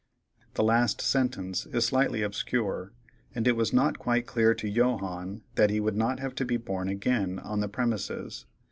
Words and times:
The 0.55 0.63
last 0.63 0.99
sentence 0.99 1.67
is 1.67 1.85
slightly 1.85 2.23
obscure, 2.23 2.91
and 3.35 3.47
it 3.47 3.55
was 3.55 3.71
not 3.71 3.99
quite 3.99 4.25
clear 4.25 4.55
to 4.55 4.67
Johannes 4.67 5.41
that 5.53 5.69
he 5.69 5.79
would 5.79 5.95
not 5.95 6.19
have 6.19 6.33
to 6.37 6.43
be 6.43 6.57
"born 6.57 6.89
again" 6.89 7.37
on 7.37 7.59
the 7.59 7.69
premises. 7.69 8.47